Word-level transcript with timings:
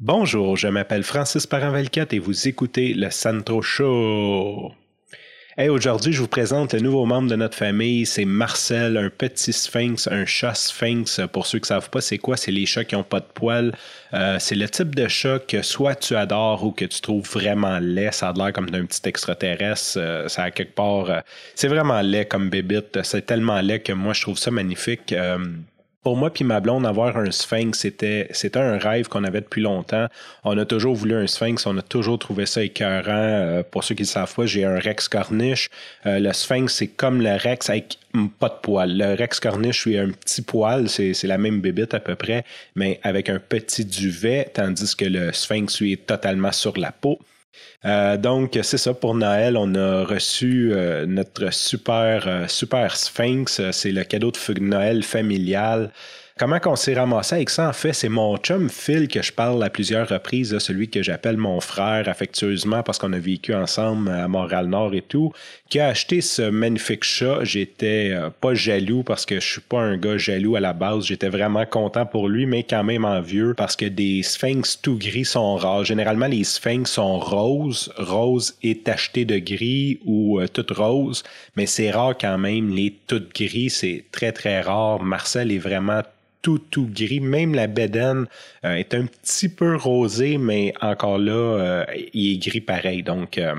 Bonjour, 0.00 0.56
je 0.56 0.66
m'appelle 0.66 1.04
Francis 1.04 1.46
Parent-Valcat 1.46 2.06
et 2.10 2.18
vous 2.18 2.48
écoutez 2.48 2.94
le 2.94 3.10
Santro 3.10 3.62
Show. 3.62 4.72
Hey, 5.56 5.68
aujourd'hui, 5.68 6.12
je 6.12 6.20
vous 6.20 6.26
présente 6.26 6.74
le 6.74 6.80
nouveau 6.80 7.04
membre 7.06 7.30
de 7.30 7.36
notre 7.36 7.56
famille. 7.56 8.04
C'est 8.04 8.24
Marcel, 8.24 8.96
un 8.96 9.08
petit 9.08 9.52
sphinx, 9.52 10.08
un 10.08 10.26
chat 10.26 10.54
sphinx. 10.54 11.20
Pour 11.32 11.46
ceux 11.46 11.58
qui 11.58 11.62
ne 11.62 11.78
savent 11.78 11.90
pas, 11.90 12.00
c'est 12.00 12.18
quoi? 12.18 12.36
C'est 12.36 12.50
les 12.50 12.66
chats 12.66 12.84
qui 12.84 12.96
n'ont 12.96 13.04
pas 13.04 13.20
de 13.20 13.26
poils. 13.32 13.72
Euh, 14.14 14.38
c'est 14.40 14.56
le 14.56 14.68
type 14.68 14.96
de 14.96 15.06
chat 15.06 15.38
que 15.38 15.62
soit 15.62 15.94
tu 15.94 16.16
adores 16.16 16.64
ou 16.64 16.72
que 16.72 16.86
tu 16.86 17.00
trouves 17.00 17.30
vraiment 17.30 17.78
laid. 17.78 18.10
Ça 18.10 18.30
a 18.30 18.32
l'air 18.32 18.52
comme 18.52 18.70
d'un 18.70 18.84
petit 18.86 19.08
extraterrestre. 19.08 19.98
Euh, 19.98 20.26
ça 20.26 20.42
a 20.42 20.50
quelque 20.50 20.74
part. 20.74 21.08
Euh, 21.08 21.20
c'est 21.54 21.68
vraiment 21.68 22.00
laid 22.00 22.26
comme 22.26 22.50
bébite. 22.50 23.00
C'est 23.04 23.24
tellement 23.24 23.60
laid 23.60 23.78
que 23.78 23.92
moi, 23.92 24.12
je 24.12 24.22
trouve 24.22 24.38
ça 24.38 24.50
magnifique 24.50 25.14
pour 26.04 26.16
moi 26.16 26.30
puis 26.30 26.44
ma 26.44 26.60
blonde, 26.60 26.86
avoir 26.86 27.16
un 27.16 27.30
sphinx, 27.30 27.80
c'était, 27.80 28.28
c'était 28.30 28.60
un 28.60 28.76
rêve 28.76 29.08
qu'on 29.08 29.24
avait 29.24 29.40
depuis 29.40 29.62
longtemps. 29.62 30.06
On 30.44 30.56
a 30.58 30.66
toujours 30.66 30.94
voulu 30.94 31.14
un 31.14 31.26
sphinx, 31.26 31.66
on 31.66 31.76
a 31.78 31.82
toujours 31.82 32.18
trouvé 32.18 32.44
ça 32.44 32.62
écœurant. 32.62 33.10
Euh, 33.10 33.62
pour 33.68 33.82
ceux 33.82 33.94
qui 33.94 34.02
le 34.02 34.08
savent 34.08 34.32
pas, 34.32 34.44
j'ai 34.44 34.64
un 34.64 34.78
Rex 34.78 35.08
Cornish. 35.08 35.70
Euh, 36.04 36.18
le 36.20 36.32
sphinx, 36.32 36.74
c'est 36.74 36.88
comme 36.88 37.22
le 37.22 37.34
Rex 37.36 37.70
avec 37.70 37.98
pas 38.38 38.50
de 38.50 38.60
poil. 38.62 38.96
Le 38.96 39.14
Rex 39.14 39.40
Cornish, 39.40 39.86
lui, 39.86 39.98
a 39.98 40.02
un 40.02 40.10
petit 40.10 40.42
poil, 40.42 40.88
c'est, 40.88 41.14
c'est 41.14 41.26
la 41.26 41.38
même 41.38 41.60
bébite 41.60 41.94
à 41.94 42.00
peu 42.00 42.14
près, 42.14 42.44
mais 42.76 43.00
avec 43.02 43.30
un 43.30 43.38
petit 43.38 43.84
duvet, 43.84 44.50
tandis 44.52 44.94
que 44.94 45.06
le 45.06 45.32
sphinx, 45.32 45.80
lui, 45.80 45.94
est 45.94 46.06
totalement 46.06 46.52
sur 46.52 46.76
la 46.76 46.92
peau. 46.92 47.18
Euh, 47.84 48.16
donc, 48.16 48.58
c'est 48.62 48.78
ça 48.78 48.94
pour 48.94 49.14
Noël. 49.14 49.56
On 49.56 49.74
a 49.74 50.04
reçu 50.04 50.72
euh, 50.72 51.06
notre 51.06 51.52
super, 51.52 52.26
euh, 52.26 52.48
super 52.48 52.96
Sphinx. 52.96 53.60
C'est 53.72 53.92
le 53.92 54.04
cadeau 54.04 54.30
de 54.30 54.60
Noël 54.60 55.02
familial. 55.02 55.90
Comment 56.36 56.58
qu'on 56.58 56.74
s'est 56.74 56.94
ramassé 56.94 57.36
avec 57.36 57.48
ça? 57.48 57.68
En 57.68 57.72
fait, 57.72 57.92
c'est 57.92 58.08
mon 58.08 58.36
chum 58.38 58.68
Phil 58.68 59.06
que 59.06 59.22
je 59.22 59.32
parle 59.32 59.62
à 59.62 59.70
plusieurs 59.70 60.08
reprises, 60.08 60.58
celui 60.58 60.90
que 60.90 61.00
j'appelle 61.00 61.36
mon 61.36 61.60
frère 61.60 62.08
affectueusement 62.08 62.82
parce 62.82 62.98
qu'on 62.98 63.12
a 63.12 63.20
vécu 63.20 63.54
ensemble 63.54 64.10
à 64.10 64.26
Montréal-Nord 64.26 64.94
et 64.94 65.02
tout, 65.02 65.32
qui 65.68 65.78
a 65.78 65.86
acheté 65.86 66.20
ce 66.20 66.42
magnifique 66.42 67.04
chat. 67.04 67.44
J'étais 67.44 68.10
euh, 68.12 68.30
pas 68.30 68.52
jaloux 68.52 69.04
parce 69.04 69.26
que 69.26 69.38
je 69.38 69.48
suis 69.48 69.60
pas 69.60 69.78
un 69.78 69.96
gars 69.96 70.18
jaloux 70.18 70.56
à 70.56 70.60
la 70.60 70.72
base. 70.72 71.04
J'étais 71.04 71.28
vraiment 71.28 71.66
content 71.66 72.04
pour 72.04 72.28
lui, 72.28 72.46
mais 72.46 72.64
quand 72.64 72.82
même 72.82 73.04
envieux 73.04 73.54
parce 73.56 73.76
que 73.76 73.86
des 73.86 74.24
sphinx 74.24 74.80
tout 74.82 74.98
gris 74.98 75.24
sont 75.24 75.54
rares. 75.54 75.84
Généralement, 75.84 76.26
les 76.26 76.42
sphinx 76.42 76.90
sont 76.90 77.20
roses. 77.20 77.92
Rose 77.96 78.56
est 78.64 78.88
acheté 78.88 79.24
de 79.24 79.38
gris 79.38 80.00
ou 80.04 80.40
euh, 80.40 80.48
toute 80.48 80.72
rose, 80.72 81.22
mais 81.54 81.66
c'est 81.66 81.92
rare 81.92 82.18
quand 82.20 82.38
même. 82.38 82.74
Les 82.74 82.92
toutes 83.06 83.32
gris, 83.32 83.70
c'est 83.70 84.04
très 84.10 84.32
très 84.32 84.60
rare. 84.62 85.00
Marcel 85.00 85.52
est 85.52 85.58
vraiment 85.58 86.02
tout, 86.44 86.58
tout 86.58 86.86
gris. 86.86 87.20
Même 87.20 87.54
la 87.54 87.66
bédaine 87.66 88.26
euh, 88.64 88.74
est 88.74 88.94
un 88.94 89.06
petit 89.06 89.48
peu 89.48 89.76
rosée, 89.76 90.36
mais 90.38 90.74
encore 90.80 91.18
là, 91.18 91.32
euh, 91.32 91.84
il 92.12 92.34
est 92.34 92.48
gris 92.48 92.60
pareil. 92.60 93.02
Donc, 93.02 93.38
euh, 93.38 93.54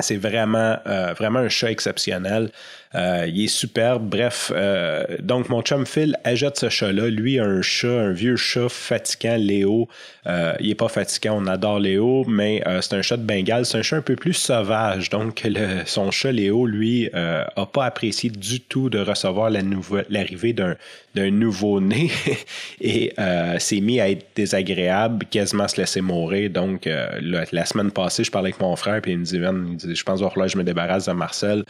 c'est 0.00 0.16
vraiment, 0.16 0.76
vraiment 1.16 1.40
un 1.40 1.48
chat 1.48 1.70
exceptionnel. 1.70 2.50
Euh, 2.94 3.26
il 3.28 3.44
est 3.44 3.48
superbe. 3.48 4.08
Bref, 4.08 4.50
euh, 4.54 5.04
donc 5.20 5.48
mon 5.48 5.60
chum 5.62 5.86
Phil 5.86 6.16
ajoute 6.24 6.56
ce 6.56 6.68
chat-là. 6.68 7.08
Lui, 7.08 7.38
un 7.38 7.60
chat, 7.60 7.88
un 7.88 8.12
vieux 8.12 8.36
chat 8.36 8.68
fatigant, 8.68 9.36
Léo. 9.36 9.88
Euh, 10.26 10.54
il 10.60 10.70
est 10.70 10.74
pas 10.74 10.88
fatigant, 10.88 11.38
on 11.42 11.46
adore 11.46 11.80
Léo, 11.80 12.24
mais 12.26 12.62
c'est 12.80 12.94
un 12.94 13.02
chat 13.02 13.16
de 13.16 13.22
Bengale. 13.22 13.66
C'est 13.66 13.78
un 13.78 13.82
chat 13.82 13.96
un 13.96 14.02
peu 14.02 14.16
plus 14.16 14.34
sauvage. 14.34 15.10
Donc, 15.10 15.42
le, 15.44 15.84
son 15.84 16.10
chat 16.10 16.32
Léo, 16.32 16.66
lui, 16.66 17.10
a 17.12 17.66
pas 17.72 17.84
apprécié 17.84 18.30
du 18.30 18.60
tout 18.60 18.88
de 18.88 18.98
recevoir 18.98 19.50
l'arrivée 19.50 20.52
d'un 20.52 20.76
d'un 21.14 21.30
nouveau-né 21.30 22.10
et 22.80 23.12
s'est 23.58 23.80
mis 23.80 24.00
à 24.00 24.08
être 24.08 24.26
désagréable, 24.34 25.26
quasiment 25.30 25.66
se 25.68 25.80
laisser 25.80 26.00
mourir. 26.00 26.50
Donc, 26.50 26.86
la, 26.86 27.66
semaine 27.66 27.90
passée, 27.90 28.24
je 28.24 28.30
parlais 28.30 28.48
avec 28.48 28.60
mon 28.60 28.76
frère, 28.76 29.00
puis 29.02 29.12
il 29.12 29.18
me 29.18 29.24
il 29.24 29.76
dit 29.76 29.87
je 29.94 30.02
pense 30.04 30.20
que 30.20 30.48
je 30.48 30.58
me 30.58 30.64
débarrasse 30.64 31.06
de 31.06 31.12
Marcel. 31.12 31.64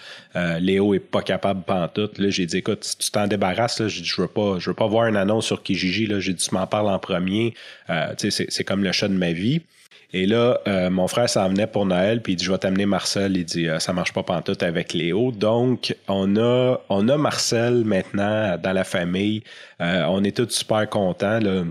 Léo 0.61 0.95
est 0.95 0.99
pas 0.99 1.23
capable 1.23 1.63
pantoute. 1.63 2.19
Là, 2.19 2.31
j'ai 2.31 2.47
dit, 2.47 2.59
écoute, 2.59 2.85
si 2.85 2.97
tu 2.99 3.11
t'en 3.11 3.27
débarrasses, 3.27 3.81
là, 3.81 3.87
dit, 3.87 4.05
je 4.05 4.21
veux 4.21 4.29
pas, 4.29 4.59
je 4.59 4.71
veux 4.71 4.75
pas 4.75 4.87
voir 4.87 5.07
une 5.07 5.17
annonce 5.17 5.47
sur 5.47 5.63
Kijiji, 5.63 6.07
là. 6.07 6.21
J'ai 6.21 6.35
dit, 6.35 6.47
tu 6.47 6.55
m'en 6.55 6.67
parles 6.67 6.89
en 6.89 6.99
premier. 6.99 7.55
Euh, 7.91 8.15
sais, 8.19 8.47
c'est 8.49 8.65
comme 8.65 8.85
le 8.85 8.93
chat 8.93 9.09
de 9.09 9.15
ma 9.15 9.33
vie. 9.33 9.63
Et 10.15 10.27
là, 10.27 10.59
euh, 10.67 10.89
mon 10.89 11.07
frère 11.07 11.29
s'en 11.29 11.49
venait 11.51 11.67
pour 11.67 11.85
Noël, 11.85 12.23
puis 12.23 12.33
il 12.33 12.37
dit 12.37 12.45
Je 12.45 12.51
vais 12.51 12.59
t'amener 12.59 12.87
Marcel. 12.87 13.37
Il 13.37 13.45
dit 13.45 13.69
euh, 13.69 13.79
Ça 13.79 13.93
marche 13.93 14.15
pas 14.15 14.23
pantoute 14.23 14.63
avec 14.63 14.95
Léo. 14.95 15.33
Donc, 15.33 15.95
on 16.09 16.37
a, 16.37 16.79
on 16.89 17.09
a 17.09 17.19
Marcel 17.19 17.85
maintenant 17.85 18.57
dans 18.57 18.73
la 18.73 18.85
famille. 18.85 19.43
on 19.81 20.25
est 20.25 20.37
tous 20.37 20.49
super 20.51 20.89
contents. 20.89 21.41
Là. 21.41 21.65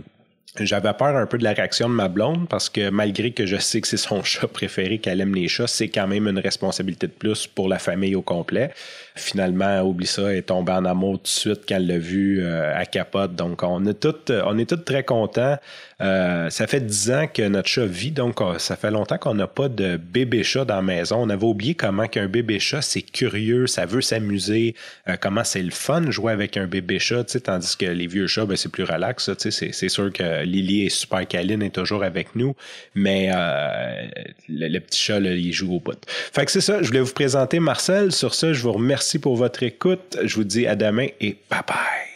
J'avais 0.60 0.94
peur 0.94 1.16
un 1.16 1.26
peu 1.26 1.38
de 1.38 1.44
la 1.44 1.54
réaction 1.54 1.88
de 1.88 1.94
ma 1.94 2.08
blonde 2.08 2.48
parce 2.50 2.70
que 2.70 2.90
malgré 2.90 3.32
que 3.32 3.46
je 3.46 3.58
sais 3.58 3.82
que 3.82 3.88
c'est 3.88 3.98
son 3.98 4.24
chat 4.24 4.48
préféré, 4.48 4.98
qu'elle 4.98 5.22
aime 5.22 5.36
les 5.36 5.48
chats, 5.48 5.68
c'est 5.68 5.90
quand 5.90 6.08
même 6.08 6.28
une 6.28 6.40
responsabilité 6.40 7.08
de 7.08 7.12
plus 7.12 7.46
pour 7.48 7.68
la 7.68 7.80
famille 7.80 8.16
au 8.16 8.22
complet. 8.22 8.72
Finalement, 9.16 9.82
oublie 9.82 10.08
ça, 10.08 10.32
elle 10.32 10.38
est 10.38 10.42
tombée 10.44 10.72
en 10.72 10.86
amour 10.86 11.18
tout 11.18 11.24
de 11.24 11.28
suite 11.28 11.62
quand 11.68 11.76
elle 11.76 11.88
l'a 11.88 11.98
vu 11.98 12.42
euh, 12.42 12.76
à 12.76 12.86
capote. 12.86 13.36
Donc, 13.36 13.62
on 13.64 13.86
est 13.86 14.00
tous, 14.00 14.32
on 14.46 14.58
est 14.58 14.70
tous 14.70 14.78
très 14.78 15.04
contents. 15.04 15.58
Euh, 16.00 16.50
ça 16.50 16.68
fait 16.68 16.80
dix 16.80 17.12
ans 17.12 17.26
que 17.32 17.42
notre 17.42 17.68
chat 17.68 17.86
vit, 17.86 18.12
donc 18.12 18.40
euh, 18.40 18.60
ça 18.60 18.76
fait 18.76 18.92
longtemps 18.92 19.18
qu'on 19.18 19.34
n'a 19.34 19.48
pas 19.48 19.68
de 19.68 19.98
bébé 19.98 20.44
chat 20.44 20.64
dans 20.66 20.76
la 20.76 20.82
maison. 20.84 21.18
On 21.20 21.30
avait 21.30 21.46
oublié 21.46 21.74
comment 21.74 22.08
qu'un 22.08 22.28
bébé 22.28 22.60
chat, 22.60 22.84
c'est 22.84 23.02
curieux, 23.02 23.66
ça 23.66 23.86
veut 23.86 24.02
s'amuser, 24.02 24.76
comment 25.22 25.44
c'est 25.44 25.64
le 25.64 25.72
fun 25.72 26.10
jouer 26.12 26.32
avec 26.32 26.56
un 26.56 26.68
bébé 26.68 27.00
chat, 27.00 27.26
tandis 27.44 27.76
que 27.76 27.86
les 27.86 28.08
vieux 28.08 28.28
chats, 28.28 28.46
ben, 28.46 28.56
c'est 28.56 28.72
plus 28.72 28.84
relax. 28.84 29.32
C'est 29.38 29.90
sûr 29.90 30.14
que 30.14 30.37
Lily 30.44 30.86
est 30.86 30.90
super 30.90 31.28
câline, 31.28 31.62
est 31.62 31.76
toujours 31.76 32.04
avec 32.04 32.36
nous, 32.36 32.56
mais 32.96 33.30
euh, 33.34 34.08
le, 34.50 34.80
petit 34.80 35.00
chat, 35.00 35.20
il 35.20 35.54
joue 35.54 35.76
au 35.76 35.80
bout. 35.80 35.98
Fait 36.08 36.46
que 36.46 36.52
c'est 36.52 36.62
ça, 36.62 36.82
je 36.82 36.88
voulais 36.88 37.02
vous 37.02 37.14
présenter 37.14 37.60
Marcel. 37.60 38.12
Sur 38.12 38.34
ça, 38.34 38.54
je 38.54 38.62
vous 38.62 38.74
remercie 38.74 39.20
pour 39.20 39.36
votre 39.36 39.64
écoute. 39.64 40.18
Je 40.24 40.36
vous 40.36 40.44
dis 40.44 40.68
à 40.68 40.76
demain 40.76 41.08
et 41.20 41.38
bye 41.50 41.62
bye. 41.68 42.07